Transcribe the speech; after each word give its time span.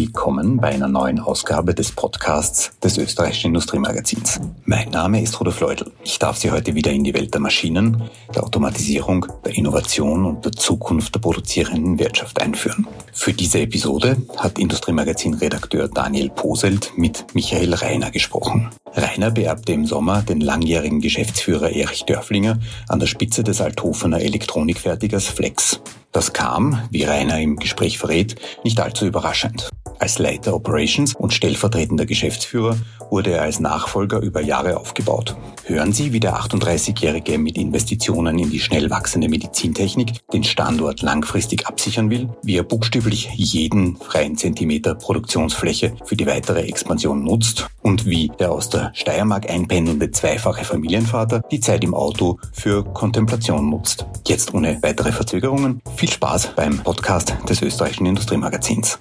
Willkommen 0.00 0.56
bei 0.56 0.68
einer 0.68 0.88
neuen 0.88 1.20
Ausgabe 1.20 1.74
des 1.74 1.92
Podcasts 1.92 2.70
des 2.82 2.96
österreichischen 2.96 3.48
Industriemagazins. 3.48 4.40
Mein 4.64 4.88
Name 4.88 5.20
ist 5.20 5.38
Rudolf 5.38 5.60
Leudl. 5.60 5.92
Ich 6.02 6.18
darf 6.18 6.38
Sie 6.38 6.50
heute 6.50 6.74
wieder 6.74 6.90
in 6.90 7.04
die 7.04 7.12
Welt 7.12 7.34
der 7.34 7.40
Maschinen, 7.42 8.04
der 8.34 8.42
Automatisierung, 8.42 9.26
der 9.44 9.54
Innovation 9.54 10.24
und 10.24 10.42
der 10.42 10.52
Zukunft 10.52 11.14
der 11.14 11.20
produzierenden 11.20 11.98
Wirtschaft 11.98 12.40
einführen. 12.40 12.86
Für 13.12 13.34
diese 13.34 13.60
Episode 13.60 14.16
hat 14.38 14.58
Industriemagazin-Redakteur 14.58 15.88
Daniel 15.88 16.30
Poselt 16.30 16.92
mit 16.96 17.26
Michael 17.34 17.74
Reiner 17.74 18.10
gesprochen. 18.10 18.70
Rainer 18.94 19.30
beerbte 19.30 19.74
im 19.74 19.84
Sommer 19.84 20.22
den 20.22 20.40
langjährigen 20.40 21.02
Geschäftsführer 21.02 21.72
Erich 21.72 22.06
Dörflinger 22.06 22.58
an 22.88 23.00
der 23.00 23.06
Spitze 23.06 23.44
des 23.44 23.60
Althofener 23.60 24.22
Elektronikfertigers 24.22 25.26
Flex. 25.26 25.78
Das 26.12 26.32
kam, 26.32 26.82
wie 26.90 27.04
Rainer 27.04 27.40
im 27.40 27.56
Gespräch 27.56 27.98
verrät, 27.98 28.34
nicht 28.64 28.80
allzu 28.80 29.06
überraschend. 29.06 29.70
Als 30.00 30.18
Leiter 30.18 30.54
Operations 30.54 31.14
und 31.14 31.32
stellvertretender 31.32 32.06
Geschäftsführer 32.06 32.76
wurde 33.10 33.32
er 33.32 33.42
als 33.42 33.60
Nachfolger 33.60 34.20
über 34.20 34.40
Jahre 34.40 34.78
aufgebaut. 34.78 35.36
Hören 35.66 35.92
Sie, 35.92 36.12
wie 36.12 36.20
der 36.20 36.36
38-Jährige 36.36 37.38
mit 37.38 37.58
Investitionen 37.58 38.38
in 38.38 38.50
die 38.50 38.60
schnell 38.60 38.88
wachsende 38.90 39.28
Medizintechnik 39.28 40.26
den 40.32 40.42
Standort 40.42 41.02
langfristig 41.02 41.66
absichern 41.66 42.10
will, 42.10 42.30
wie 42.42 42.56
er 42.56 42.62
buchstäblich 42.62 43.28
jeden 43.34 43.96
freien 43.96 44.36
Zentimeter 44.36 44.94
Produktionsfläche 44.94 45.94
für 46.04 46.16
die 46.16 46.26
weitere 46.26 46.62
Expansion 46.62 47.22
nutzt 47.22 47.68
und 47.82 48.06
wie 48.06 48.32
der 48.38 48.52
aus 48.52 48.70
der 48.70 48.92
Steiermark 48.94 49.50
einpendelnde 49.50 50.10
zweifache 50.10 50.64
Familienvater 50.64 51.42
die 51.50 51.60
Zeit 51.60 51.84
im 51.84 51.94
Auto 51.94 52.38
für 52.52 52.84
Kontemplation 52.84 53.68
nutzt. 53.68 54.06
Jetzt 54.26 54.54
ohne 54.54 54.78
weitere 54.82 55.12
Verzögerungen 55.12 55.82
viel 56.00 56.10
Spaß 56.10 56.54
beim 56.56 56.82
Podcast 56.82 57.36
des 57.46 57.60
österreichischen 57.60 58.06
Industriemagazins. 58.06 58.98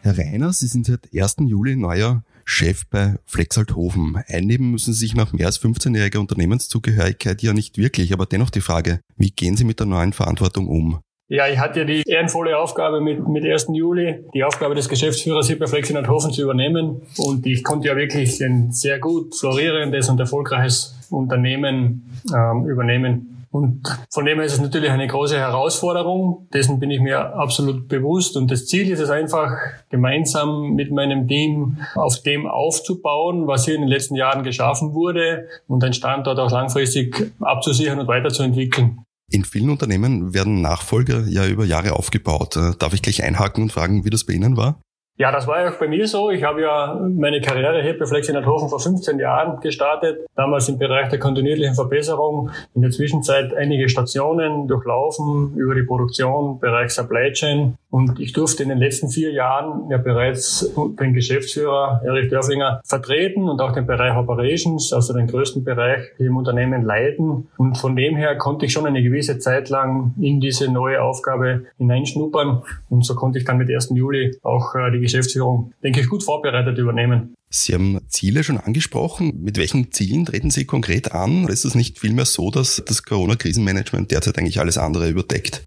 Herr 0.00 0.18
Reiner, 0.18 0.52
Sie 0.52 0.66
sind 0.66 0.86
seit 0.86 1.10
1. 1.14 1.36
Juli 1.46 1.76
neuer 1.76 2.24
Chef 2.44 2.86
bei 2.90 3.20
Flexalthofen. 3.24 4.16
Einnehmen 4.26 4.72
müssen 4.72 4.92
Sie 4.94 4.98
sich 4.98 5.14
nach 5.14 5.32
mehr 5.32 5.46
als 5.46 5.62
15-jähriger 5.62 6.18
Unternehmenszugehörigkeit 6.18 7.40
ja 7.40 7.52
nicht 7.52 7.78
wirklich, 7.78 8.12
aber 8.12 8.26
dennoch 8.26 8.50
die 8.50 8.62
Frage, 8.62 8.98
wie 9.14 9.30
gehen 9.30 9.56
Sie 9.56 9.62
mit 9.62 9.78
der 9.78 9.86
neuen 9.86 10.12
Verantwortung 10.12 10.66
um? 10.66 11.02
Ja, 11.32 11.48
ich 11.48 11.58
hatte 11.58 11.78
ja 11.78 11.86
die 11.86 12.02
ehrenvolle 12.02 12.58
Aufgabe 12.58 13.00
mit, 13.00 13.26
mit 13.26 13.42
1. 13.42 13.68
Juli, 13.72 14.22
die 14.34 14.44
Aufgabe 14.44 14.74
des 14.74 14.86
Geschäftsführers 14.90 15.46
hier 15.46 15.58
bei 15.58 15.66
Flexinathofen 15.66 16.30
zu 16.30 16.42
übernehmen. 16.42 17.00
Und 17.16 17.46
ich 17.46 17.64
konnte 17.64 17.88
ja 17.88 17.96
wirklich 17.96 18.44
ein 18.44 18.70
sehr 18.70 18.98
gut 18.98 19.34
florierendes 19.34 20.10
und 20.10 20.20
erfolgreiches 20.20 20.94
Unternehmen 21.08 22.20
ähm, 22.36 22.66
übernehmen. 22.66 23.46
Und 23.50 23.80
von 24.10 24.26
dem 24.26 24.36
her 24.36 24.44
ist 24.44 24.52
es 24.52 24.60
natürlich 24.60 24.90
eine 24.90 25.06
große 25.06 25.38
Herausforderung. 25.38 26.48
Dessen 26.52 26.78
bin 26.78 26.90
ich 26.90 27.00
mir 27.00 27.34
absolut 27.34 27.88
bewusst. 27.88 28.36
Und 28.36 28.50
das 28.50 28.66
Ziel 28.66 28.90
ist 28.90 29.00
es 29.00 29.08
einfach, 29.08 29.52
gemeinsam 29.88 30.74
mit 30.74 30.92
meinem 30.92 31.28
Team 31.28 31.78
auf 31.94 32.20
dem 32.20 32.46
aufzubauen, 32.46 33.46
was 33.46 33.64
hier 33.64 33.76
in 33.76 33.80
den 33.80 33.88
letzten 33.88 34.16
Jahren 34.16 34.42
geschaffen 34.42 34.92
wurde 34.92 35.48
und 35.66 35.82
den 35.82 35.94
Standort 35.94 36.38
auch 36.38 36.50
langfristig 36.50 37.32
abzusichern 37.40 38.00
und 38.00 38.06
weiterzuentwickeln. 38.06 39.06
In 39.32 39.46
vielen 39.46 39.70
Unternehmen 39.70 40.34
werden 40.34 40.60
Nachfolger 40.60 41.26
ja 41.26 41.46
über 41.46 41.64
Jahre 41.64 41.94
aufgebaut. 41.94 42.56
Äh, 42.56 42.72
darf 42.78 42.92
ich 42.92 43.00
gleich 43.00 43.22
einhaken 43.22 43.62
und 43.62 43.72
fragen, 43.72 44.04
wie 44.04 44.10
das 44.10 44.24
bei 44.24 44.34
Ihnen 44.34 44.58
war? 44.58 44.82
Ja, 45.18 45.30
das 45.30 45.46
war 45.46 45.62
ja 45.62 45.70
auch 45.70 45.78
bei 45.78 45.88
mir 45.88 46.08
so. 46.08 46.30
Ich 46.30 46.42
habe 46.42 46.62
ja 46.62 46.98
meine 46.98 47.42
Karriere 47.42 47.82
hier 47.82 47.98
bei 47.98 48.06
Flex 48.06 48.30
in 48.30 48.46
Hofen 48.46 48.70
vor 48.70 48.80
15 48.80 49.18
Jahren 49.18 49.60
gestartet. 49.60 50.20
Damals 50.34 50.70
im 50.70 50.78
Bereich 50.78 51.10
der 51.10 51.18
kontinuierlichen 51.18 51.74
Verbesserung. 51.74 52.50
In 52.74 52.80
der 52.80 52.90
Zwischenzeit 52.90 53.52
einige 53.54 53.90
Stationen 53.90 54.68
durchlaufen 54.68 55.54
über 55.54 55.74
die 55.74 55.82
Produktion, 55.82 56.58
Bereich 56.60 56.90
Supply 56.90 57.30
Chain. 57.32 57.74
Und 57.90 58.20
ich 58.20 58.32
durfte 58.32 58.62
in 58.62 58.70
den 58.70 58.78
letzten 58.78 59.10
vier 59.10 59.32
Jahren 59.32 59.90
ja 59.90 59.98
bereits 59.98 60.72
den 60.98 61.12
Geschäftsführer 61.12 62.00
Erich 62.06 62.30
Dörflinger 62.30 62.80
vertreten 62.82 63.50
und 63.50 63.60
auch 63.60 63.72
den 63.72 63.86
Bereich 63.86 64.16
Operations, 64.16 64.94
also 64.94 65.12
den 65.12 65.26
größten 65.26 65.62
Bereich 65.62 66.04
hier 66.16 66.28
im 66.28 66.38
Unternehmen 66.38 66.82
leiten. 66.82 67.48
Und 67.58 67.76
von 67.76 67.94
dem 67.94 68.16
her 68.16 68.38
konnte 68.38 68.64
ich 68.64 68.72
schon 68.72 68.86
eine 68.86 69.02
gewisse 69.02 69.38
Zeit 69.38 69.68
lang 69.68 70.14
in 70.18 70.40
diese 70.40 70.72
neue 70.72 71.02
Aufgabe 71.02 71.66
hineinschnuppern. 71.76 72.62
Und 72.88 73.04
so 73.04 73.14
konnte 73.14 73.38
ich 73.38 73.44
dann 73.44 73.58
mit 73.58 73.68
1. 73.68 73.90
Juli 73.94 74.38
auch 74.42 74.74
äh, 74.74 74.90
die 74.90 75.01
Geschäftsführung, 75.02 75.72
denke 75.82 76.00
ich, 76.00 76.08
gut 76.08 76.22
vorbereitet 76.22 76.78
übernehmen. 76.78 77.34
Sie 77.50 77.74
haben 77.74 78.00
Ziele 78.08 78.44
schon 78.44 78.58
angesprochen. 78.58 79.42
Mit 79.42 79.58
welchen 79.58 79.92
Zielen 79.92 80.24
treten 80.24 80.50
Sie 80.50 80.64
konkret 80.64 81.12
an? 81.12 81.44
Oder 81.44 81.52
ist 81.52 81.66
es 81.66 81.74
nicht 81.74 81.98
vielmehr 81.98 82.24
so, 82.24 82.50
dass 82.50 82.82
das 82.86 83.02
Corona-Krisenmanagement 83.02 84.10
derzeit 84.10 84.38
eigentlich 84.38 84.58
alles 84.58 84.78
andere 84.78 85.08
überdeckt? 85.08 85.64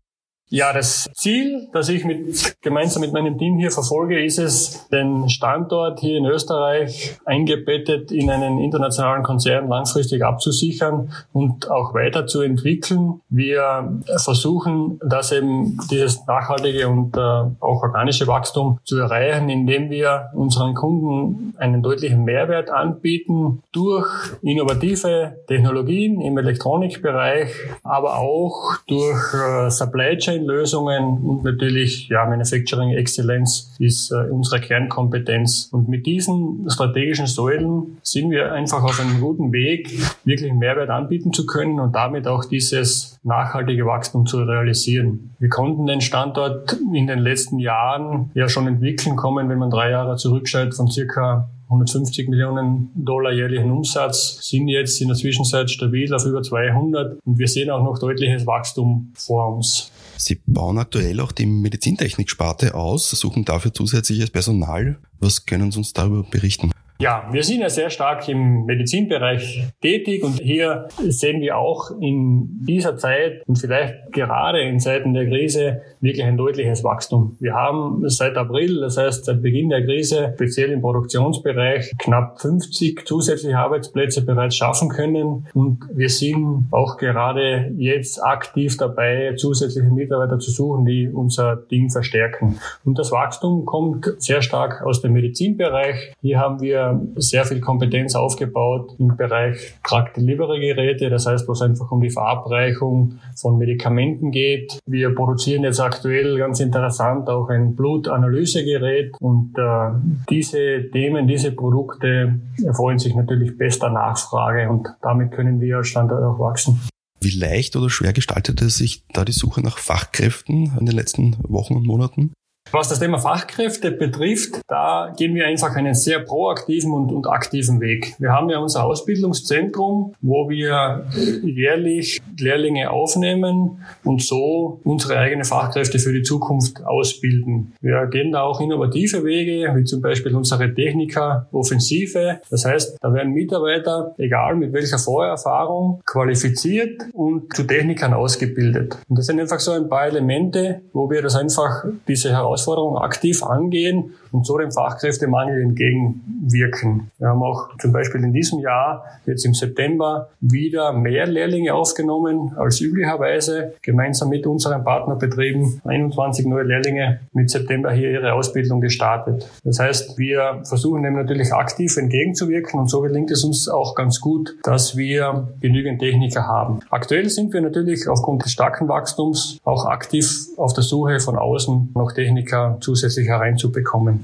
Ja, 0.50 0.74
das 0.74 1.10
Ziel, 1.16 1.68
das 1.74 1.90
ich 1.90 2.06
mit, 2.06 2.62
gemeinsam 2.62 3.02
mit 3.02 3.14
meinem 3.14 3.36
Team 3.40 3.58
hier 3.58 3.72
verfolge, 3.72 4.24
ist 4.24 4.38
es, 4.38 4.88
den 4.90 5.28
Standort 5.28 6.00
hier 6.00 6.18
in 6.18 6.26
Österreich 6.26 7.18
eingebettet 7.26 8.12
in 8.12 8.30
einen 8.30 8.60
internationalen 8.60 9.24
Konzern 9.24 9.68
langfristig 9.68 10.24
abzusichern 10.24 11.12
und 11.34 11.72
auch 11.72 11.96
weiterzuentwickeln. 11.96 13.22
Wir 13.30 14.02
versuchen, 14.18 15.00
das 15.04 15.32
eben 15.32 15.80
dieses 15.90 16.28
nachhaltige 16.28 16.90
und 16.90 17.18
äh, 17.18 17.20
auch 17.20 17.82
organische 17.82 18.28
Wachstum 18.28 18.80
zu 18.84 19.00
erreichen, 19.00 19.50
indem 19.50 19.90
wir 19.90 20.30
unseren 20.36 20.76
Kunden 20.76 21.56
einen 21.58 21.82
deutlichen 21.82 22.24
Mehrwert 22.24 22.70
anbieten 22.70 23.64
durch 23.72 24.08
innovative 24.44 25.38
Technologien 25.48 26.22
im 26.22 26.38
Elektronikbereich, 26.38 27.52
aber 27.84 28.20
auch 28.20 28.78
durch 28.88 29.34
äh, 29.34 29.72
Supply 29.72 30.18
Chain 30.18 30.35
Lösungen 30.44 31.20
und 31.24 31.44
natürlich 31.44 32.10
ja 32.10 32.26
Manufacturing 32.26 32.92
Excellence 32.92 33.76
ist 33.80 34.12
äh, 34.12 34.30
unsere 34.30 34.62
Kernkompetenz. 34.62 35.70
Und 35.72 35.88
mit 35.88 36.06
diesen 36.06 36.70
strategischen 36.70 37.28
Säulen 37.28 37.98
sind 38.04 38.32
wir 38.32 38.52
einfach 38.52 38.84
auf 38.84 39.00
einem 39.00 39.22
guten 39.22 39.52
Weg, 39.54 39.90
wirklich 40.24 40.54
Mehrwert 40.54 40.90
anbieten 40.90 41.34
zu 41.34 41.46
können 41.46 41.80
und 41.80 41.96
damit 41.96 42.28
auch 42.28 42.46
dieses 42.46 43.20
nachhaltige 43.24 43.86
Wachstum 43.86 44.26
zu 44.26 44.44
realisieren. 44.44 45.36
Wir 45.40 45.50
konnten 45.50 45.86
den 45.86 46.02
Standort 46.02 46.74
in 46.94 47.08
den 47.08 47.20
letzten 47.20 47.60
Jahren 47.60 48.32
ja 48.34 48.48
schon 48.50 48.68
entwickeln 48.68 49.16
kommen, 49.16 49.50
wenn 49.50 49.60
man 49.60 49.70
drei 49.70 49.92
Jahre 49.92 50.16
zurückschaut, 50.16 50.74
von 50.74 50.90
circa 50.90 51.50
150 51.66 52.30
Millionen 52.30 52.92
Dollar 52.96 53.32
jährlichen 53.32 53.72
Umsatz, 53.72 54.38
sind 54.48 54.68
jetzt 54.68 55.02
in 55.02 55.08
der 55.08 55.18
Zwischenzeit 55.18 55.70
stabil 55.70 56.14
auf 56.14 56.26
über 56.26 56.42
200 56.42 57.18
und 57.26 57.40
wir 57.40 57.48
sehen 57.48 57.72
auch 57.72 57.84
noch 57.84 57.98
deutliches 57.98 58.46
Wachstum 58.46 59.12
vor 59.16 59.56
uns. 59.56 59.92
Sie 60.18 60.42
bauen 60.46 60.78
aktuell 60.78 61.20
auch 61.20 61.32
die 61.32 61.46
Medizintechnik-Sparte 61.46 62.76
aus, 62.76 63.10
suchen 63.12 63.46
dafür 63.46 63.74
zusätzliches 63.74 64.30
Personal. 64.30 64.98
Was 65.20 65.46
können 65.46 65.72
Sie 65.72 65.78
uns 65.78 65.94
darüber 65.94 66.24
berichten? 66.24 66.72
Ja, 66.98 67.28
wir 67.30 67.44
sind 67.44 67.60
ja 67.60 67.70
sehr 67.70 67.90
stark 67.90 68.30
im 68.30 68.66
Medizinbereich 68.66 69.68
tätig 69.82 70.24
und 70.24 70.40
hier 70.40 70.88
sehen 71.00 71.42
wir 71.42 71.58
auch 71.58 71.92
in 72.00 72.48
dieser 72.66 72.96
Zeit 72.96 73.44
und 73.48 73.58
vielleicht 73.58 74.14
gerade 74.14 74.62
in 74.62 74.80
Zeiten 74.80 75.14
der 75.14 75.28
Krise 75.28 75.82
wirklich 76.00 76.24
ein 76.24 76.38
deutliches 76.38 76.86
Wachstum. 76.86 77.36
Wir 77.42 77.54
haben 77.54 78.08
seit 78.08 78.38
April, 78.38 78.80
das 78.80 78.98
heißt 78.98 79.26
seit 79.26 79.42
Beginn 79.42 79.68
der 79.70 79.84
Krise, 79.84 80.32
speziell 80.36 80.72
im 80.72 80.80
Produktionsbereich 80.80 81.92
knapp 82.00 82.40
50 82.40 83.06
zusätzliche 83.06 83.58
Arbeitsplätze 83.58 84.24
bereits 84.24 84.56
schaffen 84.56 84.88
können 84.88 85.48
und 85.54 85.80
wir 85.94 86.10
sind 86.10 86.68
auch 86.72 86.96
gerade 86.96 87.74
jetzt 87.78 88.24
aktiv 88.24 88.78
dabei, 88.78 89.34
zusätzliche 89.36 89.90
Mitarbeiter 89.90 90.40
zu 90.40 90.50
suchen, 90.50 90.86
die 90.86 91.10
unser 91.10 91.68
Team 91.68 91.90
verstärken. 91.90 92.58
Und 92.86 92.98
das 92.98 93.12
Wachstum 93.12 93.66
kommt 93.66 94.14
sehr 94.20 94.42
stark 94.42 94.82
aus 94.82 95.02
dem 95.02 95.12
Medizinbereich. 95.12 96.14
Hier 96.22 96.40
haben 96.40 96.62
wir 96.62 96.85
sehr 97.16 97.46
viel 97.46 97.60
Kompetenz 97.60 98.16
aufgebaut 98.16 98.96
im 99.00 99.16
Bereich 99.16 99.74
Drug 99.88 100.14
Delivery 100.16 100.60
Geräte, 100.60 101.10
das 101.10 101.26
heißt, 101.26 101.48
wo 101.48 101.54
es 101.54 101.62
einfach 101.62 101.92
um 101.92 102.02
die 102.02 102.10
Verabreichung 102.10 103.20
von 103.36 103.58
Medikamenten 103.58 104.32
geht. 104.32 104.80
Wir 104.86 105.14
produzieren 105.14 105.64
jetzt 105.64 105.80
aktuell 105.80 106.38
ganz 106.38 106.60
interessant 106.60 107.30
auch 107.30 107.50
ein 107.50 107.76
Blutanalysegerät 107.76 109.14
und 109.20 109.54
äh, 109.58 109.92
diese 110.30 110.90
Themen, 110.92 111.28
diese 111.28 111.52
Produkte 111.52 112.40
erfreuen 112.64 113.00
sich 113.00 113.16
natürlich 113.16 113.58
bester 113.58 113.90
Nachfrage 113.90 114.70
und 114.70 114.88
damit 115.02 115.32
können 115.32 115.62
wir 115.62 115.78
als 115.78 115.88
Standort 115.88 116.24
auch 116.24 116.40
wachsen. 116.40 116.82
Wie 117.22 117.32
leicht 117.32 117.76
oder 117.76 117.90
schwer 117.90 118.14
gestaltete 118.14 118.70
sich 118.70 119.04
da 119.12 119.26
die 119.26 119.32
Suche 119.32 119.62
nach 119.62 119.78
Fachkräften 119.78 120.74
in 120.80 120.86
den 120.86 120.96
letzten 120.96 121.38
Wochen 121.48 121.76
und 121.76 121.88
Monaten? 121.88 122.34
Was 122.72 122.90
das 122.90 123.00
Thema 123.00 123.20
Fachkräfte 123.20 123.92
betrifft, 123.92 124.60
da 124.68 125.14
gehen 125.16 125.36
wir 125.36 125.46
einfach 125.46 125.76
einen 125.76 125.94
sehr 125.94 126.20
proaktiven 126.20 126.92
und, 126.94 127.12
und 127.12 127.28
aktiven 127.28 127.80
Weg. 127.80 128.16
Wir 128.18 128.32
haben 128.32 128.50
ja 128.50 128.58
unser 128.58 128.86
Ausbildungszentrum, 128.86 130.14
wo 130.22 130.50
wir 130.50 131.06
jährlich 131.44 132.22
Lehrlinge 132.40 132.90
aufnehmen 132.90 133.80
und 134.04 134.22
so 134.24 134.82
unsere 134.84 135.18
eigenen 135.18 135.46
Fachkräfte 135.46 136.00
für 136.00 136.12
die 136.12 136.24
Zukunft 136.24 136.84
ausbilden. 136.84 137.74
Wir 137.82 138.08
gehen 138.08 138.32
da 138.32 138.42
auch 138.42 138.60
innovative 138.60 139.24
Wege, 139.24 139.72
wie 139.76 139.84
zum 139.84 140.02
Beispiel 140.02 140.36
unsere 140.36 140.74
Techniker-Offensive. 140.74 142.40
Das 142.50 142.66
heißt, 142.66 142.98
da 143.00 143.14
werden 143.14 143.34
Mitarbeiter, 143.34 144.16
egal 144.18 144.56
mit 144.56 144.74
welcher 144.74 144.98
Vorerfahrung, 144.98 146.02
qualifiziert 146.06 147.04
und 147.14 147.54
zu 147.56 147.64
Technikern 147.64 148.14
ausgebildet. 148.14 148.98
Und 149.08 149.20
das 149.20 149.28
sind 149.28 149.40
einfach 149.40 149.60
so 149.60 149.72
ein 149.72 149.88
paar 149.88 150.08
Elemente, 150.08 150.82
wo 150.94 151.10
wir 151.10 151.22
das 151.22 151.36
einfach, 151.36 151.86
diese 152.08 152.32
Herausforderung 152.56 152.98
aktiv 152.98 153.44
angehen 153.44 154.14
und 154.32 154.46
so 154.46 154.58
dem 154.58 154.72
Fachkräftemangel 154.72 155.62
entgegenwirken. 155.62 157.12
Wir 157.20 157.28
haben 157.28 157.44
auch 157.44 157.70
zum 157.80 157.92
Beispiel 157.92 158.24
in 158.24 158.34
diesem 158.34 158.60
Jahr, 158.60 159.06
jetzt 159.26 159.46
im 159.46 159.54
September, 159.54 160.30
wieder 160.42 160.94
mehr 160.94 161.26
Lehrlinge 161.26 161.74
aufgenommen 161.74 162.54
als 162.58 162.82
üblicherweise, 162.82 163.74
gemeinsam 163.82 164.30
mit 164.30 164.48
unseren 164.48 164.84
Partnerbetrieben. 164.84 165.82
21 165.86 166.46
neue 166.48 166.64
Lehrlinge 166.64 167.20
mit 167.34 167.50
September 167.50 167.92
hier 167.92 168.12
ihre 168.12 168.34
Ausbildung 168.34 168.82
gestartet. 168.82 169.48
Das 169.64 169.80
heißt, 169.80 170.18
wir 170.18 170.62
versuchen 170.64 171.04
dem 171.04 171.16
natürlich 171.16 171.54
aktiv 171.54 171.96
entgegenzuwirken 171.98 172.80
und 172.80 172.90
so 172.90 173.02
gelingt 173.02 173.32
es 173.32 173.44
uns 173.44 173.70
auch 173.70 173.96
ganz 173.96 174.20
gut, 174.20 174.56
dass 174.64 174.98
wir 174.98 175.50
genügend 175.60 176.00
Techniker 176.00 176.48
haben. 176.48 176.80
Aktuell 176.90 177.30
sind 177.30 177.54
wir 177.54 177.62
natürlich 177.62 178.08
aufgrund 178.08 178.44
des 178.46 178.52
starken 178.52 178.88
Wachstums 178.88 179.60
auch 179.64 179.86
aktiv 179.86 180.48
auf 180.58 180.74
der 180.74 180.84
Suche 180.84 181.20
von 181.20 181.38
außen 181.38 181.92
noch 181.96 182.12
Techniker 182.46 182.78
zusätzlich 182.82 183.28
hereinzubekommen. 183.28 184.24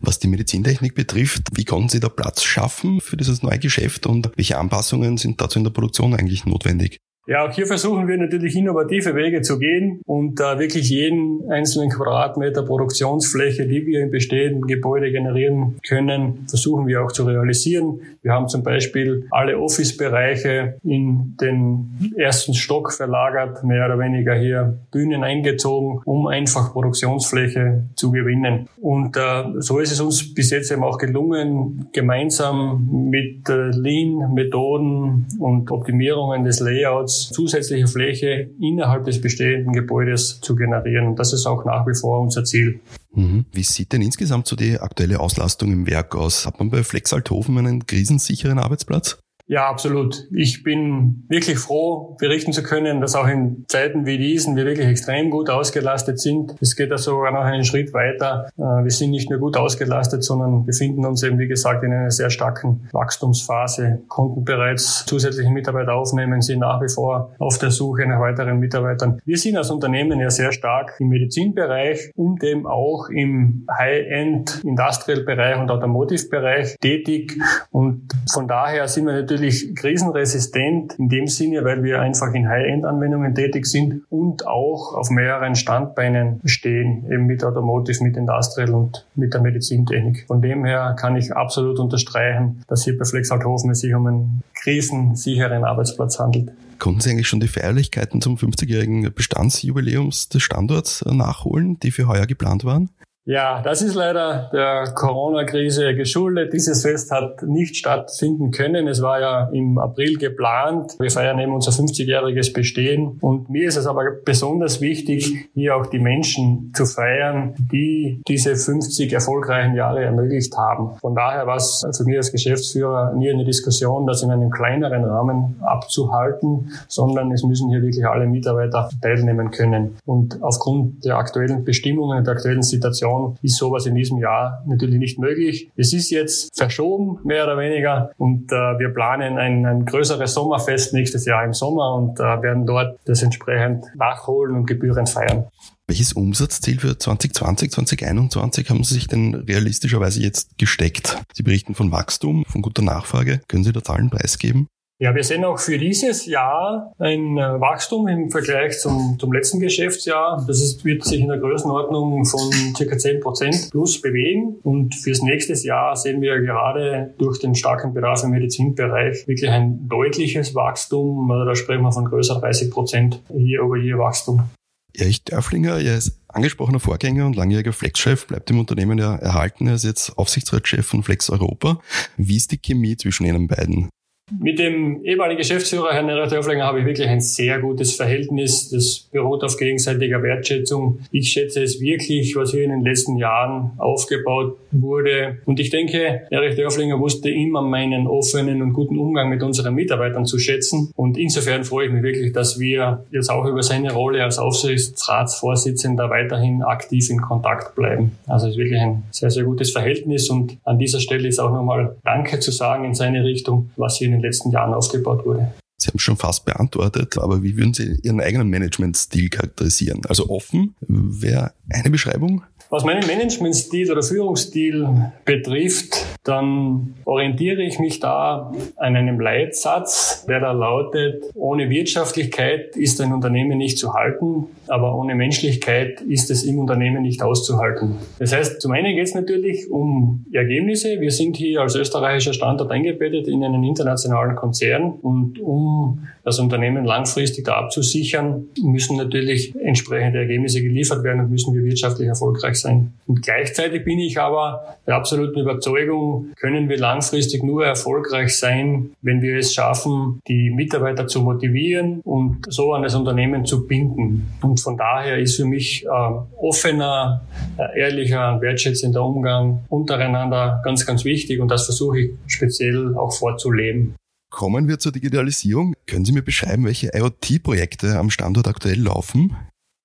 Was 0.00 0.18
die 0.18 0.28
Medizintechnik 0.28 0.94
betrifft, 0.94 1.48
wie 1.52 1.64
konnten 1.64 1.88
Sie 1.88 2.00
da 2.00 2.08
Platz 2.08 2.42
schaffen 2.42 3.00
für 3.00 3.16
dieses 3.16 3.42
neue 3.42 3.58
Geschäft 3.58 4.06
und 4.06 4.30
welche 4.36 4.58
Anpassungen 4.58 5.16
sind 5.16 5.40
dazu 5.40 5.58
in 5.58 5.64
der 5.64 5.70
Produktion 5.70 6.14
eigentlich 6.14 6.44
notwendig? 6.44 6.98
Ja, 7.28 7.46
auch 7.46 7.52
hier 7.52 7.68
versuchen 7.68 8.08
wir 8.08 8.18
natürlich 8.18 8.56
innovative 8.56 9.14
Wege 9.14 9.42
zu 9.42 9.60
gehen 9.60 10.00
und 10.06 10.40
äh, 10.40 10.58
wirklich 10.58 10.90
jeden 10.90 11.48
einzelnen 11.52 11.88
Quadratmeter 11.88 12.64
Produktionsfläche, 12.64 13.68
die 13.68 13.86
wir 13.86 14.00
im 14.00 14.10
bestehenden 14.10 14.62
Gebäude 14.62 15.12
generieren 15.12 15.76
können, 15.86 16.44
versuchen 16.48 16.88
wir 16.88 17.00
auch 17.04 17.12
zu 17.12 17.22
realisieren. 17.22 18.00
Wir 18.22 18.32
haben 18.32 18.48
zum 18.48 18.64
Beispiel 18.64 19.28
alle 19.30 19.56
Office-Bereiche 19.56 20.78
in 20.82 21.36
den 21.40 22.12
ersten 22.16 22.54
Stock 22.54 22.92
verlagert, 22.92 23.62
mehr 23.62 23.86
oder 23.86 24.00
weniger 24.00 24.34
hier 24.34 24.78
Bühnen 24.90 25.22
eingezogen, 25.22 26.00
um 26.04 26.26
einfach 26.26 26.72
Produktionsfläche 26.72 27.84
zu 27.94 28.10
gewinnen. 28.10 28.68
Und 28.80 29.16
äh, 29.16 29.44
so 29.58 29.78
ist 29.78 29.92
es 29.92 30.00
uns 30.00 30.34
bis 30.34 30.50
jetzt 30.50 30.72
eben 30.72 30.82
auch 30.82 30.98
gelungen, 30.98 31.86
gemeinsam 31.92 33.08
mit 33.10 33.48
äh, 33.48 33.68
Lean-Methoden 33.70 35.26
und 35.38 35.70
Optimierungen 35.70 36.44
des 36.44 36.58
Layouts 36.58 37.11
Platz 37.12 37.30
zusätzliche 37.30 37.86
Fläche 37.86 38.50
innerhalb 38.60 39.04
des 39.04 39.20
bestehenden 39.20 39.72
Gebäudes 39.72 40.40
zu 40.40 40.54
generieren. 40.54 41.08
Und 41.08 41.18
das 41.18 41.32
ist 41.32 41.46
auch 41.46 41.64
nach 41.64 41.86
wie 41.86 41.94
vor 41.94 42.20
unser 42.20 42.44
Ziel. 42.44 42.80
Mhm. 43.14 43.44
Wie 43.52 43.62
sieht 43.62 43.92
denn 43.92 44.02
insgesamt 44.02 44.46
so 44.46 44.56
die 44.56 44.78
aktuelle 44.78 45.20
Auslastung 45.20 45.72
im 45.72 45.86
Werk 45.86 46.14
aus? 46.14 46.46
Hat 46.46 46.58
man 46.58 46.70
bei 46.70 46.82
Flexalthofen 46.82 47.58
einen 47.58 47.86
krisensicheren 47.86 48.58
Arbeitsplatz? 48.58 49.18
Ja, 49.52 49.68
absolut. 49.68 50.28
Ich 50.32 50.62
bin 50.62 51.24
wirklich 51.28 51.58
froh, 51.58 52.16
berichten 52.18 52.54
zu 52.54 52.62
können, 52.62 53.02
dass 53.02 53.14
auch 53.14 53.28
in 53.28 53.66
Zeiten 53.68 54.06
wie 54.06 54.16
diesen 54.16 54.56
wir 54.56 54.64
wirklich 54.64 54.88
extrem 54.88 55.28
gut 55.28 55.50
ausgelastet 55.50 56.18
sind. 56.18 56.54
Es 56.62 56.74
geht 56.74 56.90
da 56.90 56.96
sogar 56.96 57.32
noch 57.32 57.42
einen 57.42 57.62
Schritt 57.62 57.92
weiter. 57.92 58.48
Äh, 58.56 58.62
wir 58.62 58.90
sind 58.90 59.10
nicht 59.10 59.28
nur 59.28 59.40
gut 59.40 59.58
ausgelastet, 59.58 60.24
sondern 60.24 60.64
befinden 60.64 61.04
uns 61.04 61.22
eben, 61.22 61.38
wie 61.38 61.48
gesagt, 61.48 61.84
in 61.84 61.92
einer 61.92 62.10
sehr 62.10 62.30
starken 62.30 62.88
Wachstumsphase, 62.92 64.00
konnten 64.08 64.46
bereits 64.46 65.04
zusätzliche 65.04 65.50
Mitarbeiter 65.50 65.96
aufnehmen, 65.96 66.40
sind 66.40 66.60
nach 66.60 66.80
wie 66.80 66.88
vor 66.88 67.34
auf 67.38 67.58
der 67.58 67.70
Suche 67.72 68.06
nach 68.06 68.20
weiteren 68.20 68.58
Mitarbeitern. 68.58 69.20
Wir 69.26 69.36
sind 69.36 69.58
als 69.58 69.70
Unternehmen 69.70 70.18
ja 70.18 70.30
sehr 70.30 70.52
stark 70.52 70.94
im 70.98 71.08
Medizinbereich 71.08 72.10
und 72.14 72.42
eben 72.42 72.66
auch 72.66 73.10
im 73.10 73.66
High-End 73.70 74.64
Industrial-Bereich 74.64 75.60
und 75.60 75.70
Automotive-Bereich 75.70 76.78
tätig. 76.80 77.38
Und 77.70 78.08
von 78.32 78.48
daher 78.48 78.88
sind 78.88 79.04
wir 79.04 79.12
natürlich 79.12 79.41
natürlich 79.42 79.74
krisenresistent 79.74 80.94
in 80.98 81.08
dem 81.08 81.26
Sinne, 81.26 81.64
weil 81.64 81.82
wir 81.82 82.00
einfach 82.00 82.32
in 82.32 82.48
High-End-Anwendungen 82.48 83.34
tätig 83.34 83.66
sind 83.66 84.02
und 84.08 84.46
auch 84.46 84.94
auf 84.94 85.10
mehreren 85.10 85.56
Standbeinen 85.56 86.40
stehen, 86.44 87.04
eben 87.10 87.26
mit 87.26 87.42
Automotive, 87.44 88.04
mit 88.04 88.16
Industrial 88.16 88.70
und 88.70 89.06
mit 89.16 89.34
der 89.34 89.40
Medizintechnik. 89.40 90.26
Von 90.28 90.42
dem 90.42 90.64
her 90.64 90.94
kann 90.98 91.16
ich 91.16 91.34
absolut 91.34 91.78
unterstreichen, 91.78 92.62
dass 92.68 92.84
hier 92.84 92.96
bei 92.96 93.04
Flexhalthofen 93.04 93.70
es 93.70 93.80
sich 93.80 93.94
um 93.94 94.06
einen 94.06 94.42
krisensicheren 94.54 95.64
Arbeitsplatz 95.64 96.18
handelt. 96.18 96.52
Konnten 96.78 97.00
Sie 97.00 97.10
eigentlich 97.10 97.28
schon 97.28 97.40
die 97.40 97.48
Feierlichkeiten 97.48 98.20
zum 98.20 98.36
50-jährigen 98.36 99.12
Bestandsjubiläums 99.12 100.28
des 100.28 100.42
Standorts 100.42 101.04
nachholen, 101.04 101.78
die 101.80 101.90
für 101.90 102.08
heuer 102.08 102.26
geplant 102.26 102.64
waren? 102.64 102.90
Ja, 103.24 103.62
das 103.62 103.82
ist 103.82 103.94
leider 103.94 104.50
der 104.52 104.92
Corona-Krise 104.94 105.94
geschuldet. 105.94 106.52
Dieses 106.52 106.82
Fest 106.82 107.12
hat 107.12 107.44
nicht 107.44 107.76
stattfinden 107.76 108.50
können. 108.50 108.88
Es 108.88 109.00
war 109.00 109.20
ja 109.20 109.48
im 109.52 109.78
April 109.78 110.16
geplant. 110.16 110.96
Wir 110.98 111.10
feiern 111.10 111.38
eben 111.38 111.54
unser 111.54 111.70
50-jähriges 111.70 112.52
Bestehen. 112.52 113.18
Und 113.20 113.48
mir 113.48 113.68
ist 113.68 113.76
es 113.76 113.86
aber 113.86 114.02
besonders 114.24 114.80
wichtig, 114.80 115.48
hier 115.54 115.76
auch 115.76 115.86
die 115.86 116.00
Menschen 116.00 116.72
zu 116.74 116.84
feiern, 116.84 117.54
die 117.70 118.22
diese 118.26 118.56
50 118.56 119.12
erfolgreichen 119.12 119.76
Jahre 119.76 120.02
ermöglicht 120.02 120.56
haben. 120.56 120.96
Von 121.00 121.14
daher 121.14 121.46
war 121.46 121.58
es 121.58 121.86
für 121.96 122.02
mich 122.02 122.16
als 122.16 122.32
Geschäftsführer 122.32 123.14
nie 123.14 123.30
eine 123.30 123.44
Diskussion, 123.44 124.04
das 124.04 124.24
in 124.24 124.32
einem 124.32 124.50
kleineren 124.50 125.04
Rahmen 125.04 125.60
abzuhalten, 125.60 126.72
sondern 126.88 127.30
es 127.30 127.44
müssen 127.44 127.70
hier 127.70 127.82
wirklich 127.82 128.04
alle 128.04 128.26
Mitarbeiter 128.26 128.90
teilnehmen 129.00 129.52
können. 129.52 129.96
Und 130.06 130.42
aufgrund 130.42 131.04
der 131.04 131.18
aktuellen 131.18 131.62
Bestimmungen, 131.62 132.24
der 132.24 132.32
aktuellen 132.34 132.62
Situation 132.62 133.11
Situation 133.12 133.38
ist 133.42 133.56
sowas 133.56 133.86
in 133.86 133.94
diesem 133.94 134.18
Jahr 134.18 134.62
natürlich 134.66 134.98
nicht 134.98 135.18
möglich. 135.18 135.70
Es 135.76 135.92
ist 135.92 136.10
jetzt 136.10 136.56
verschoben, 136.56 137.18
mehr 137.24 137.44
oder 137.44 137.58
weniger, 137.58 138.10
und 138.18 138.52
äh, 138.52 138.56
wir 138.78 138.90
planen 138.90 139.38
ein, 139.38 139.66
ein 139.66 139.84
größeres 139.84 140.34
Sommerfest 140.34 140.94
nächstes 140.94 141.24
Jahr 141.24 141.44
im 141.44 141.54
Sommer 141.54 141.94
und 141.94 142.20
äh, 142.20 142.22
werden 142.22 142.66
dort 142.66 142.98
das 143.04 143.22
entsprechend 143.22 143.84
nachholen 143.96 144.56
und 144.56 144.66
gebührend 144.66 145.08
feiern. 145.08 145.46
Welches 145.86 146.12
Umsatzziel 146.12 146.78
für 146.78 146.98
2020, 146.98 147.72
2021 147.72 148.70
haben 148.70 148.84
Sie 148.84 148.94
sich 148.94 149.08
denn 149.08 149.34
realistischerweise 149.34 150.22
jetzt 150.22 150.56
gesteckt? 150.56 151.18
Sie 151.34 151.42
berichten 151.42 151.74
von 151.74 151.90
Wachstum, 151.92 152.44
von 152.46 152.62
guter 152.62 152.82
Nachfrage. 152.82 153.40
Können 153.48 153.64
Sie 153.64 153.72
da 153.72 153.82
Zahlen 153.82 154.08
preisgeben? 154.08 154.68
Ja, 155.02 155.12
wir 155.16 155.24
sehen 155.24 155.44
auch 155.44 155.58
für 155.58 155.78
dieses 155.78 156.26
Jahr 156.26 156.92
ein 156.96 157.36
äh, 157.36 157.60
Wachstum 157.60 158.06
im 158.06 158.30
Vergleich 158.30 158.78
zum, 158.78 159.16
zum 159.18 159.32
letzten 159.32 159.58
Geschäftsjahr. 159.58 160.44
Das 160.46 160.62
ist, 160.62 160.84
wird 160.84 161.02
sich 161.02 161.20
in 161.20 161.26
der 161.26 161.38
Größenordnung 161.38 162.24
von 162.24 162.52
circa 162.76 162.96
10 162.96 163.18
Prozent 163.18 163.70
plus 163.72 164.00
bewegen. 164.00 164.58
Und 164.62 164.94
fürs 164.94 165.20
nächste 165.22 165.54
Jahr 165.54 165.96
sehen 165.96 166.20
wir 166.20 166.40
gerade 166.42 167.14
durch 167.18 167.40
den 167.40 167.56
starken 167.56 167.94
Bedarf 167.94 168.22
im 168.22 168.30
Medizinbereich 168.30 169.26
wirklich 169.26 169.50
ein 169.50 169.88
deutliches 169.88 170.54
Wachstum. 170.54 171.28
Da 171.28 171.56
sprechen 171.56 171.82
wir 171.82 171.90
von 171.90 172.04
größer 172.04 172.38
30 172.38 172.70
Prozent 172.70 173.22
hier 173.36 173.62
über 173.62 173.78
hier 173.78 173.98
Wachstum. 173.98 174.50
Erich 174.94 175.24
Dörflinger, 175.24 175.80
er 175.80 175.96
ist 175.96 176.20
angesprochener 176.28 176.78
Vorgänger 176.78 177.26
und 177.26 177.34
langjähriger 177.34 177.72
Flex-Chef, 177.72 178.28
bleibt 178.28 178.48
im 178.52 178.60
Unternehmen 178.60 178.98
ja 178.98 179.16
erhalten. 179.16 179.66
Er 179.66 179.74
ist 179.74 179.84
jetzt 179.84 180.16
Aufsichtsratschef 180.16 180.86
von 180.86 181.02
Flex 181.02 181.28
Europa. 181.28 181.80
Wie 182.16 182.36
ist 182.36 182.52
die 182.52 182.58
Chemie 182.58 182.96
zwischen 182.96 183.26
Ihnen 183.26 183.48
beiden? 183.48 183.88
Mit 184.30 184.58
dem 184.58 185.04
ehemaligen 185.04 185.38
Geschäftsführer, 185.38 185.92
Herrn 185.92 186.08
Erich 186.08 186.30
Dörflinger, 186.30 186.64
habe 186.64 186.80
ich 186.80 186.86
wirklich 186.86 187.08
ein 187.08 187.20
sehr 187.20 187.58
gutes 187.58 187.94
Verhältnis. 187.96 188.70
Das 188.70 189.08
beruht 189.12 189.42
auf 189.42 189.56
gegenseitiger 189.56 190.22
Wertschätzung. 190.22 191.00
Ich 191.10 191.30
schätze 191.30 191.62
es 191.62 191.80
wirklich, 191.80 192.34
was 192.36 192.52
hier 192.52 192.64
in 192.64 192.70
den 192.70 192.82
letzten 192.82 193.16
Jahren 193.16 193.72
aufgebaut 193.78 194.56
wurde. 194.70 195.38
Und 195.44 195.60
ich 195.60 195.70
denke, 195.70 196.22
Erich 196.30 196.56
Dörflinger 196.56 196.98
wusste 197.00 197.30
immer 197.30 197.62
meinen 197.62 198.06
offenen 198.06 198.62
und 198.62 198.72
guten 198.72 198.96
Umgang 198.96 199.28
mit 199.28 199.42
unseren 199.42 199.74
Mitarbeitern 199.74 200.24
zu 200.24 200.38
schätzen. 200.38 200.92
Und 200.96 201.18
insofern 201.18 201.64
freue 201.64 201.86
ich 201.86 201.92
mich 201.92 202.02
wirklich, 202.02 202.32
dass 202.32 202.58
wir 202.58 203.04
jetzt 203.10 203.30
auch 203.30 203.44
über 203.44 203.62
seine 203.62 203.92
Rolle 203.92 204.22
als 204.24 204.38
Aufsichtsratsvorsitzender 204.38 206.10
weiterhin 206.10 206.62
aktiv 206.62 207.10
in 207.10 207.20
Kontakt 207.20 207.74
bleiben. 207.74 208.12
Also 208.26 208.46
es 208.46 208.52
ist 208.52 208.58
wirklich 208.58 208.80
ein 208.80 209.02
sehr, 209.10 209.30
sehr 209.30 209.44
gutes 209.44 209.72
Verhältnis. 209.72 210.30
Und 210.30 210.58
an 210.64 210.78
dieser 210.78 211.00
Stelle 211.00 211.28
ist 211.28 211.38
auch 211.38 211.52
nochmal 211.52 211.96
Danke 212.04 212.38
zu 212.38 212.50
sagen 212.50 212.84
in 212.84 212.94
seine 212.94 213.24
Richtung, 213.24 213.70
was 213.76 213.98
hier 213.98 214.06
in 214.06 214.14
den 214.14 214.21
letzten 214.22 214.50
Jahren 214.50 214.74
aufgebaut 214.74 215.24
wurde. 215.24 215.52
Sie 215.78 215.88
haben 215.88 215.96
es 215.96 216.02
schon 216.02 216.16
fast 216.16 216.44
beantwortet, 216.44 217.18
aber 217.18 217.42
wie 217.42 217.56
würden 217.56 217.74
Sie 217.74 217.98
Ihren 218.02 218.20
eigenen 218.20 218.48
Managementstil 218.48 219.28
charakterisieren? 219.28 220.02
Also 220.08 220.30
offen 220.30 220.76
wäre 220.80 221.52
eine 221.68 221.90
Beschreibung. 221.90 222.44
Was 222.70 222.84
meinen 222.84 223.06
Managementstil 223.06 223.92
oder 223.92 224.02
Führungsstil 224.02 225.12
betrifft, 225.26 226.06
dann 226.24 226.94
orientiere 227.04 227.62
ich 227.62 227.78
mich 227.78 228.00
da 228.00 228.50
an 228.76 228.96
einem 228.96 229.20
Leitsatz, 229.20 230.24
der 230.26 230.40
da 230.40 230.52
lautet, 230.52 231.22
ohne 231.34 231.68
Wirtschaftlichkeit 231.68 232.74
ist 232.76 232.98
ein 233.02 233.12
Unternehmen 233.12 233.58
nicht 233.58 233.76
zu 233.76 233.92
halten. 233.92 234.46
Aber 234.68 234.96
ohne 234.96 235.14
Menschlichkeit 235.14 236.00
ist 236.02 236.30
es 236.30 236.44
im 236.44 236.58
Unternehmen 236.58 237.02
nicht 237.02 237.22
auszuhalten. 237.22 237.96
Das 238.18 238.32
heißt, 238.32 238.60
zum 238.60 238.72
einen 238.72 238.94
geht 238.94 239.06
es 239.06 239.14
natürlich 239.14 239.70
um 239.70 240.24
Ergebnisse. 240.32 241.00
Wir 241.00 241.10
sind 241.10 241.36
hier 241.36 241.60
als 241.60 241.74
österreichischer 241.74 242.32
Standort 242.32 242.70
eingebettet 242.70 243.28
in 243.28 243.44
einen 243.44 243.64
internationalen 243.64 244.36
Konzern 244.36 244.92
und 245.02 245.40
um 245.40 246.06
das 246.24 246.38
Unternehmen 246.38 246.84
langfristig 246.84 247.44
da 247.44 247.54
abzusichern, 247.54 248.46
müssen 248.62 248.96
natürlich 248.96 249.54
entsprechende 249.56 250.20
Ergebnisse 250.20 250.62
geliefert 250.62 251.02
werden 251.02 251.20
und 251.20 251.30
müssen 251.30 251.54
wir 251.54 251.64
wirtschaftlich 251.64 252.08
erfolgreich 252.08 252.60
sein. 252.60 252.92
Und 253.06 253.22
gleichzeitig 253.22 253.84
bin 253.84 253.98
ich 253.98 254.20
aber 254.20 254.76
der 254.86 254.94
absoluten 254.94 255.40
Überzeugung, 255.40 256.28
können 256.36 256.68
wir 256.68 256.78
langfristig 256.78 257.42
nur 257.42 257.64
erfolgreich 257.64 258.36
sein, 258.36 258.92
wenn 259.02 259.20
wir 259.20 259.36
es 259.36 259.52
schaffen, 259.52 260.20
die 260.28 260.50
Mitarbeiter 260.50 261.06
zu 261.06 261.22
motivieren 261.22 262.00
und 262.04 262.46
so 262.48 262.72
an 262.72 262.82
das 262.82 262.94
Unternehmen 262.94 263.44
zu 263.44 263.66
binden. 263.66 264.30
Und 264.42 264.61
von 264.62 264.76
daher 264.76 265.18
ist 265.18 265.36
für 265.36 265.44
mich 265.44 265.84
äh, 265.84 265.88
offener, 265.88 267.26
äh, 267.58 267.80
ehrlicher, 267.80 268.40
wertschätzender 268.40 269.04
Umgang 269.04 269.64
untereinander 269.68 270.60
ganz, 270.64 270.86
ganz 270.86 271.04
wichtig 271.04 271.40
und 271.40 271.48
das 271.48 271.64
versuche 271.64 272.00
ich 272.00 272.10
speziell 272.26 272.94
auch 272.96 273.12
vorzuleben. 273.12 273.94
Kommen 274.30 274.66
wir 274.66 274.78
zur 274.78 274.92
Digitalisierung. 274.92 275.74
Können 275.86 276.06
Sie 276.06 276.12
mir 276.12 276.22
beschreiben, 276.22 276.64
welche 276.64 276.90
IoT-Projekte 276.94 277.98
am 277.98 278.08
Standort 278.08 278.48
aktuell 278.48 278.80
laufen? 278.80 279.36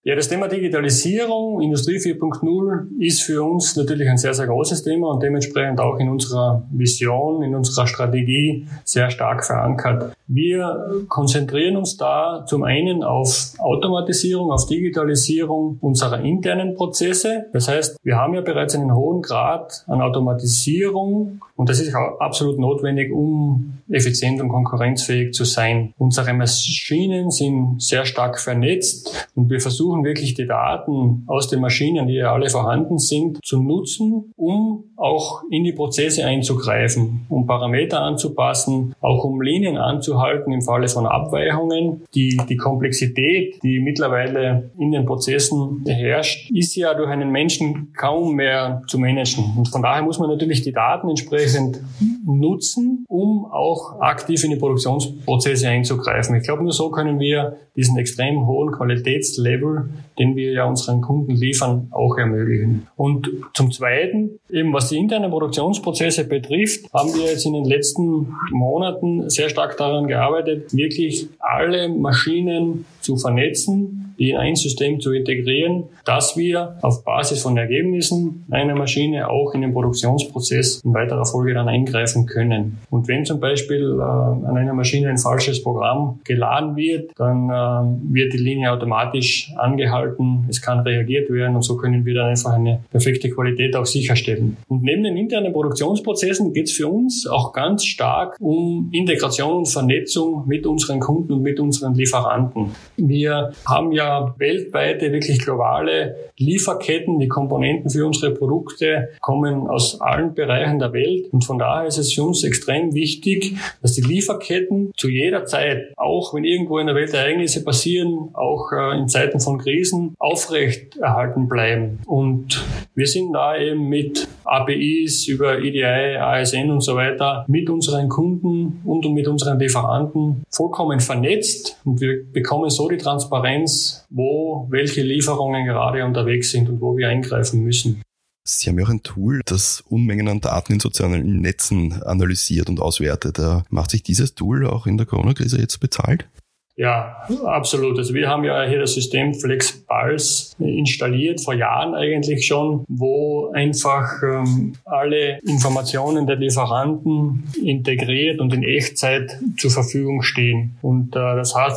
Ja, 0.08 0.16
das 0.16 0.30
Thema 0.30 0.48
Digitalisierung, 0.48 1.60
Industrie 1.60 1.98
4.0 1.98 2.98
ist 2.98 3.24
für 3.24 3.44
uns 3.44 3.76
natürlich 3.76 4.08
ein 4.08 4.18
sehr, 4.18 4.34
sehr 4.34 4.48
großes 4.48 4.82
Thema 4.84 5.10
und 5.10 5.22
dementsprechend 5.22 5.82
auch 5.82 6.00
in 6.00 6.08
unserer 6.08 6.66
Vision, 6.72 7.44
in 7.44 7.54
unserer 7.54 7.88
Strategie 7.88 8.66
sehr 8.86 9.10
stark 9.10 9.44
verankert. 9.44 10.16
Wir 10.26 11.04
konzentrieren 11.10 11.76
uns 11.76 11.98
da 11.98 12.46
zum 12.48 12.64
einen 12.64 13.04
auf 13.04 13.52
Automatisierung, 13.58 14.50
auf 14.50 14.66
Digitalisierung 14.68 15.78
unserer 15.82 16.22
internen 16.22 16.76
Prozesse. 16.76 17.48
Das 17.52 17.68
heißt, 17.68 18.00
wir 18.02 18.16
haben 18.16 18.34
ja 18.34 18.40
bereits 18.40 18.76
einen 18.76 18.96
hohen 18.96 19.22
Grad 19.22 19.84
an 19.88 20.00
Automatisierung 20.00 21.42
und 21.58 21.70
das 21.70 21.80
ist 21.80 21.94
auch 21.96 22.20
absolut 22.20 22.60
notwendig, 22.60 23.12
um 23.12 23.80
effizient 23.90 24.40
und 24.42 24.50
konkurrenzfähig 24.50 25.34
zu 25.34 25.44
sein. 25.44 25.94
Unsere 25.98 26.34
Maschinen 26.34 27.32
sind 27.32 27.82
sehr 27.82 28.06
stark 28.06 28.40
vernetzt 28.40 29.30
und 29.36 29.50
wir 29.50 29.60
versuchen 29.60 29.97
wirklich 30.04 30.34
die 30.34 30.48
Daten 30.48 31.24
aus 31.28 31.48
den 31.48 31.62
Maschinen, 31.62 32.08
die 32.08 32.16
ja 32.16 32.34
alle 32.34 32.50
vorhanden 32.50 32.98
sind, 32.98 33.44
zu 33.44 33.62
nutzen, 33.62 34.34
um 34.36 34.84
auch 34.96 35.44
in 35.52 35.64
die 35.64 35.74
Prozesse 35.74 36.26
einzugreifen, 36.26 37.26
um 37.30 37.46
Parameter 37.46 38.02
anzupassen, 38.02 38.96
auch 39.00 39.24
um 39.24 39.42
Linien 39.42 39.78
anzuhalten 39.78 40.52
im 40.52 40.62
Falle 40.62 40.88
von 40.88 41.06
Abweichungen. 41.06 42.04
Die, 42.16 42.40
die 42.50 42.58
Komplexität, 42.58 43.62
die 43.64 43.80
mittlerweile 43.80 44.72
in 44.80 44.92
den 44.92 45.06
Prozessen 45.06 45.84
herrscht, 45.88 46.50
ist 46.52 46.76
ja 46.76 46.94
durch 46.94 47.10
einen 47.10 47.32
Menschen 47.32 47.94
kaum 47.96 48.36
mehr 48.36 48.82
zu 48.88 48.98
managen. 48.98 49.46
Und 49.58 49.68
von 49.68 49.82
daher 49.82 50.04
muss 50.04 50.20
man 50.20 50.30
natürlich 50.30 50.64
die 50.64 50.74
Daten 50.74 51.10
entsprechend 51.10 51.80
nutzen, 52.26 53.06
um 53.08 53.46
auch 53.46 54.00
aktiv 54.00 54.44
in 54.44 54.52
die 54.52 54.58
Produktionsprozesse 54.58 55.70
einzugreifen. 55.70 56.36
Ich 56.36 56.44
glaube, 56.44 56.64
nur 56.64 56.74
so 56.74 56.90
können 56.90 57.20
wir 57.20 57.58
diesen 57.76 57.98
extrem 57.98 58.48
hohen 58.48 58.72
Qualitätslevel, 58.72 59.87
den 60.20 60.36
wir 60.36 60.52
ja 60.52 60.66
unseren 60.66 61.02
Kunden 61.02 61.32
liefern, 61.32 61.88
auch 61.92 62.18
ermöglichen. 62.18 62.88
Und 62.96 63.30
zum 63.54 63.72
Zweiten, 63.72 64.40
eben 64.50 64.74
was 64.74 64.90
die 64.90 64.98
internen 64.98 65.32
Produktionsprozesse 65.32 66.26
betrifft, 66.26 66.92
haben 66.94 67.14
wir 67.14 67.26
jetzt 67.26 67.46
in 67.46 67.54
den 67.54 67.66
letzten 67.66 68.36
Monaten 68.52 69.30
sehr 69.30 69.50
stark 69.50 69.78
daran 69.78 70.08
gearbeitet, 70.08 70.76
wirklich 70.76 71.28
alle 71.40 71.90
Maschinen 71.90 72.86
zu 73.08 73.16
vernetzen, 73.16 74.14
die 74.20 74.32
in 74.32 74.38
ein 74.38 74.56
System 74.56 75.00
zu 75.00 75.14
integrieren, 75.14 75.86
dass 76.04 76.36
wir 76.36 76.78
auf 76.82 77.06
Basis 77.06 77.42
von 77.42 77.56
Ergebnissen 77.56 78.44
einer 78.52 78.76
Maschine 78.76 79.30
auch 79.30 79.54
in 79.54 79.62
den 79.62 79.72
Produktionsprozess 79.72 80.82
in 80.84 80.94
weiterer 80.94 81.26
Folge 81.26 81.54
dann 81.54 81.70
eingreifen 81.70 82.26
können. 82.26 82.80
Und 82.90 83.08
wenn 83.08 83.24
zum 83.24 83.40
Beispiel 83.40 83.98
äh, 83.98 84.02
an 84.02 84.58
einer 84.58 84.74
Maschine 84.74 85.10
ein 85.10 85.18
falsches 85.18 85.64
Programm 85.64 86.20
geladen 86.26 86.76
wird, 86.76 87.12
dann 87.16 87.50
äh, 87.50 88.14
wird 88.14 88.34
die 88.34 88.38
Linie 88.38 88.74
automatisch 88.74 89.54
angehalten, 89.56 90.46
es 90.50 90.62
kann 90.62 90.80
reagiert 90.80 91.30
werden 91.30 91.56
und 91.56 91.62
so 91.62 91.78
können 91.78 92.06
wir 92.06 92.16
dann 92.16 92.30
einfach 92.30 92.54
eine 92.54 92.82
perfekte 92.92 93.30
Qualität 93.30 93.76
auch 93.78 93.86
sicherstellen. 93.86 94.58
Und 94.68 94.84
neben 94.84 95.04
den 95.04 95.16
internen 95.16 95.54
Produktionsprozessen 95.54 96.54
geht 96.54 96.66
es 96.66 96.74
für 96.74 96.90
uns 96.90 97.26
auch 97.26 97.54
ganz 97.54 97.86
stark 97.86 98.36
um 98.42 98.90
Integration 98.92 99.60
und 99.60 99.68
Vernetzung 99.68 100.44
mit 100.46 100.66
unseren 100.66 101.00
Kunden 101.00 101.34
und 101.34 101.42
mit 101.42 101.60
unseren 101.60 101.94
Lieferanten. 101.96 102.72
Wir 102.98 103.52
haben 103.66 103.92
ja 103.92 104.34
weltweite, 104.38 105.12
wirklich 105.12 105.40
globale 105.40 106.32
Lieferketten. 106.38 107.20
Die 107.20 107.28
Komponenten 107.28 107.90
für 107.90 108.06
unsere 108.06 108.34
Produkte 108.34 109.10
kommen 109.22 109.68
aus 109.68 110.02
allen 110.02 110.34
Bereichen 110.34 110.80
der 110.80 110.94
Welt. 110.94 111.32
Und 111.32 111.46
von 111.46 111.60
daher 111.60 111.88
ist 111.88 111.98
es 111.98 112.14
für 112.14 112.24
uns 112.24 112.44
extrem 112.44 112.94
wichtig, 112.96 113.56
dass 113.82 113.94
die 113.94 114.02
Lieferketten 114.02 114.92
zu 114.98 115.10
jeder 115.10 115.46
Zeit, 115.46 115.94
auch 115.96 116.34
wenn 116.34 116.44
irgendwo 116.44 116.80
in 116.80 116.88
der 116.88 116.96
Welt 116.96 117.14
Ereignisse 117.14 117.64
passieren, 117.64 118.30
auch 118.34 118.72
äh, 118.72 118.98
in 118.98 119.08
Zeiten 119.08 119.40
von 119.40 119.60
Krisen, 119.60 120.16
aufrecht 120.18 120.98
erhalten 120.98 121.48
bleiben. 121.48 122.00
Und 122.06 122.64
wir 122.96 123.06
sind 123.06 123.32
da 123.34 123.56
eben 123.58 123.90
mit 123.90 124.28
APIs 124.44 125.28
über 125.28 125.60
EDI, 125.60 126.18
ASN 126.18 126.72
und 126.72 126.82
so 126.82 126.96
weiter 126.96 127.46
mit 127.48 127.70
unseren 127.70 128.10
Kunden 128.10 128.82
und 128.86 129.06
mit 129.14 129.28
unseren 129.28 129.60
Lieferanten 129.60 130.44
vollkommen 130.50 131.00
vernetzt 131.00 131.80
und 131.86 132.02
wir 132.02 132.24
bekommen 132.32 132.70
so 132.70 132.87
die 132.90 132.98
Transparenz, 132.98 134.06
wo 134.10 134.68
welche 134.70 135.02
Lieferungen 135.02 135.66
gerade 135.66 136.06
unterwegs 136.06 136.52
sind 136.52 136.70
und 136.70 136.82
wo 136.82 136.98
wir 136.98 137.10
eingreifen 137.10 137.64
müssen. 137.64 138.02
Sie 138.44 138.70
haben 138.70 138.80
ja 138.80 138.86
auch 138.86 138.90
ein 138.90 139.04
Tool, 139.04 139.42
das 139.46 139.82
Unmengen 139.82 140.30
an 140.30 140.40
Daten 140.40 140.74
in 140.74 140.80
sozialen 140.80 141.42
Netzen 141.42 142.02
analysiert 142.04 142.70
und 142.70 142.80
auswertet. 142.80 143.40
Macht 143.70 143.92
sich 143.92 144.04
dieses 144.04 144.36
Tool 144.36 144.66
auch 144.66 144.88
in 144.88 144.98
der 144.98 145.06
Corona-Krise 145.06 145.60
jetzt 145.60 145.80
bezahlt? 145.80 146.30
Ja, 146.78 147.24
absolut. 147.44 147.98
Also 147.98 148.14
wir 148.14 148.30
haben 148.30 148.44
ja 148.44 148.64
hier 148.68 148.80
das 148.80 148.94
System 148.94 149.34
FlexPulse 149.34 150.56
installiert, 150.60 151.42
vor 151.42 151.56
Jahren 151.56 151.96
eigentlich 151.96 152.46
schon, 152.46 152.86
wo 152.88 153.50
einfach 153.52 154.22
ähm, 154.22 154.74
alle 154.86 155.40
Informationen 155.40 156.28
der 156.28 156.36
Lieferanten 156.36 157.46
integriert 157.64 158.40
und 158.40 158.54
in 158.54 158.62
Echtzeit 158.62 159.40
zur 159.58 159.72
Verfügung 159.72 160.22
stehen. 160.22 160.78
Und 160.84 161.16
äh, 161.16 161.36
das 161.36 161.56
hat, 161.56 161.74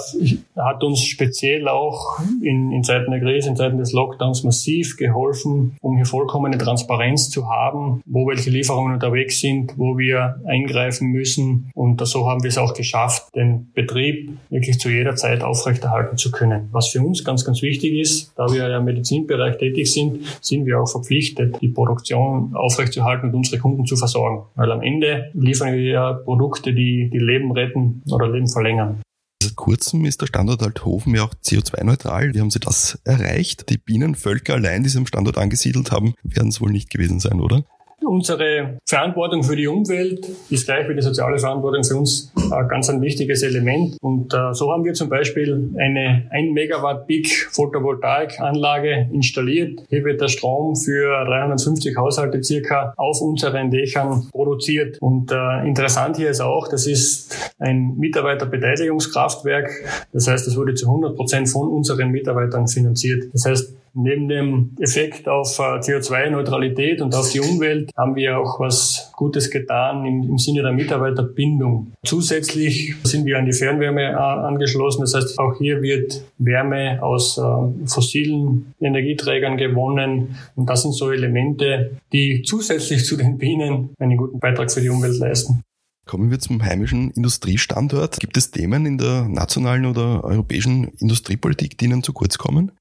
hat 0.55 0.85
uns 0.85 1.03
speziell 1.03 1.69
auch 1.69 2.21
in, 2.43 2.71
in 2.71 2.85
Zeiten 2.85 3.11
der 3.11 3.21
Krise, 3.21 3.49
in 3.49 3.57
Zeiten 3.57 3.79
des 3.79 3.95
Lockdowns 3.95 4.45
massiv 4.45 4.99
geholfen, 4.99 5.79
um 5.81 5.97
hier 5.97 6.05
vollkommene 6.05 6.59
Transparenz 6.59 7.31
zu 7.31 7.49
haben, 7.49 8.03
wo 8.05 8.29
welche 8.29 8.51
Lieferungen 8.51 8.93
unterwegs 8.93 9.41
sind, 9.41 9.79
wo 9.79 9.97
wir 9.97 10.43
eingreifen 10.47 11.09
müssen. 11.09 11.71
Und 11.75 12.07
so 12.07 12.29
haben 12.29 12.43
wir 12.43 12.49
es 12.49 12.59
auch 12.59 12.75
geschafft, 12.75 13.35
den 13.35 13.73
Betrieb 13.73 14.37
wirklich 14.51 14.79
zu 14.79 14.90
jeder 14.93 15.17
Zeit 15.17 15.43
aufrechterhalten 15.43 16.17
zu 16.17 16.31
können. 16.31 16.69
Was 16.73 16.89
für 16.89 17.01
uns 17.01 17.25
ganz, 17.25 17.45
ganz 17.45 17.63
wichtig 17.63 17.95
ist, 17.95 18.33
da 18.37 18.47
wir 18.49 18.69
ja 18.69 18.79
im 18.79 18.85
Medizinbereich 18.85 19.59
tätig 19.59 19.93
sind, 19.93 20.25
sind 20.41 20.67
wir 20.67 20.81
auch 20.81 20.89
verpflichtet, 20.89 21.61
die 21.61 21.69
Produktion 21.69 22.55
aufrechtzuerhalten 22.55 23.31
und 23.31 23.35
unsere 23.35 23.61
Kunden 23.61 23.87
zu 23.87 23.97
versorgen. 23.97 24.47
Weil 24.55 24.73
am 24.73 24.83
Ende 24.83 25.31
liefern 25.35 25.75
wir 25.75 25.83
ja 25.83 26.13
Produkte, 26.13 26.73
die 26.73 27.11
die 27.11 27.19
Leben 27.19 27.53
retten 27.53 28.03
oder 28.11 28.29
Leben 28.31 28.49
verlängern. 28.49 29.01
Seit 29.43 29.57
kurzem 29.57 30.05
ist 30.05 30.21
der 30.21 30.27
Standort 30.27 30.63
Althofen 30.63 31.15
ja 31.15 31.25
auch 31.25 31.35
CO2-neutral. 31.35 32.35
Wie 32.35 32.41
haben 32.41 32.51
Sie 32.51 32.61
das 32.61 33.01
erreicht? 33.05 33.71
Die 33.71 33.79
Bienenvölker 33.79 34.55
allein, 34.55 34.83
die 34.83 34.91
Sie 34.91 34.99
am 34.99 35.07
Standort 35.07 35.39
angesiedelt 35.39 35.93
haben, 35.93 36.15
werden 36.23 36.49
es 36.49 36.61
wohl 36.61 36.71
nicht 36.71 36.91
gewesen 36.91 37.21
sein, 37.21 37.41
oder? 37.41 37.65
Unsere 38.03 38.79
Verantwortung 38.87 39.43
für 39.43 39.57
die 39.57 39.67
Umwelt 39.67 40.27
ist 40.49 40.67
gleich 40.67 40.89
wie 40.89 40.95
die 40.95 41.03
soziale 41.03 41.39
Verantwortung 41.39 41.85
für 41.85 41.97
uns 41.97 42.33
ein 42.51 42.69
ganz 42.69 42.89
ein 42.89 43.01
wichtiges 43.03 43.43
Element. 43.43 43.97
Und 44.01 44.33
äh, 44.33 44.55
so 44.55 44.73
haben 44.73 44.85
wir 44.85 44.95
zum 44.95 45.09
Beispiel 45.09 45.71
eine 45.79 46.27
1 46.31 46.53
Megawatt 46.53 47.07
Peak 47.07 47.29
Photovoltaikanlage 47.51 49.09
installiert. 49.13 49.81
Hier 49.89 50.05
wird 50.05 50.21
der 50.21 50.29
Strom 50.29 50.77
für 50.77 51.25
350 51.25 51.97
Haushalte 51.97 52.43
circa 52.43 52.95
auf 52.97 53.21
unseren 53.21 53.71
Dächern 53.71 54.29
produziert. 54.33 54.99
Und 55.01 55.31
äh, 55.31 55.67
interessant 55.67 56.17
hier 56.17 56.31
ist 56.31 56.41
auch, 56.41 56.69
das 56.69 56.87
ist 56.87 57.53
ein 57.59 57.97
Mitarbeiterbeteiligungskraftwerk. 57.99 59.71
Das 60.13 60.27
heißt, 60.27 60.49
es 60.49 60.57
wurde 60.57 60.75
zu 60.75 60.87
100 60.87 61.15
Prozent 61.17 61.49
von 61.49 61.69
unseren 61.69 62.11
Mitarbeitern 62.11 62.67
finanziert. 62.67 63.25
Das 63.33 63.45
heißt, 63.45 63.75
Neben 63.95 64.29
dem 64.29 64.77
Effekt 64.79 65.29
auf 65.29 65.59
äh, 65.59 65.81
CO2-Neutralität 65.81 67.01
und 67.03 67.15
auf 67.15 67.31
die 67.31 67.41
Umwelt 67.41 67.91
haben 67.97 68.15
wir 68.15 68.39
auch 68.39 68.61
was 68.61 69.11
Gutes 69.17 69.51
getan 69.51 70.07
im, 70.07 70.39
Sinne 70.39 70.63
der 70.63 70.73
Mitarbeiterbindung. 70.73 71.93
Zusätzlich 72.05 72.95
sind 73.03 73.27
wir 73.27 73.39
an 73.39 73.47
die 73.47 73.53
Fernwärme 73.53 74.03
äh, 74.03 74.15
angeschlossen. 74.15 75.01
Das 75.01 75.15
heißt, 75.15 75.39
auch 75.39 75.59
hier 75.59 75.83
wird 75.83 76.23
Wärme 76.39 77.03
aus 77.03 77.39
äh, 77.39 77.87
fossilen 77.87 78.75
Energieträgern 78.81 79.57
gewonnen. 79.57 80.37
Und 80.55 80.71
das 80.71 80.83
sind 80.83 80.93
so 80.93 81.11
Elemente, 81.11 81.93
die 82.13 82.43
zusätzlich 82.43 83.05
zu 83.05 83.17
den 83.17 83.39
Bienen 83.39 83.91
einen 83.99 84.17
guten 84.17 84.39
Beitrag 84.39 84.71
für 84.71 84.81
die 84.81 84.89
Umwelt 84.89 85.19
leisten. 85.19 85.63
Kommen 86.07 86.31
wir 86.31 86.41
zum 86.41 86.63
heimischen 86.65 87.11
Industriestandort. 87.13 88.19
Gibt 88.19 88.37
es 88.37 88.51
Themen 88.51 88.85
in 88.85 88.99
der 88.99 89.29
nationalen 89.29 89.87
oder 89.87 90.25
europäischen 90.25 90.89
Industriepolitik, 90.99 91.79
die 91.79 91.85
Ihnen 91.85 92.03
zu 92.03 92.13
kurz 92.13 92.37
kommen? 92.37 92.73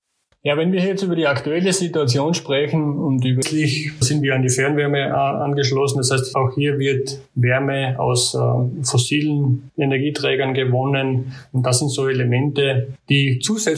Ja, 0.41 0.55
wenn 0.55 0.71
wir 0.71 0.79
jetzt 0.79 1.03
über 1.03 1.17
die 1.17 1.27
aktuelle 1.27 1.73
Situation 1.73 2.33
sprechen 2.33 2.97
und 2.97 3.25
über 3.25 3.41
sich 3.41 3.91
sind 3.99 4.21
wir 4.21 4.35
an 4.35 4.41
die 4.41 4.49
Fernwärme 4.49 4.99
äh, 4.99 5.11
angeschlossen. 5.11 5.97
Das 5.97 6.11
heißt, 6.11 6.33
auch 6.37 6.53
hier 6.55 6.79
wird 6.79 7.19
Wärme 7.35 7.99
aus 7.99 8.35
äh, 8.35 8.85
fossilen 8.85 9.69
Energieträgern 9.77 10.53
gewonnen. 10.53 11.33
Und 11.51 11.65
das 11.65 11.79
sind 11.79 11.89
so 11.89 12.07
Elemente, 12.07 12.93
die 13.09 13.39
zusätzlich 13.39 13.69